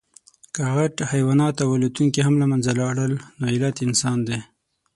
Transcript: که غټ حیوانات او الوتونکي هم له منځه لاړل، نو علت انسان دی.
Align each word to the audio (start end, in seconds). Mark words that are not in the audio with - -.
که 0.53 0.61
غټ 0.75 0.95
حیوانات 1.11 1.55
او 1.63 1.69
الوتونکي 1.77 2.19
هم 2.23 2.33
له 2.41 2.45
منځه 2.51 2.71
لاړل، 2.81 3.13
نو 3.39 3.43
علت 3.53 3.75
انسان 3.87 4.17
دی. 4.27 4.39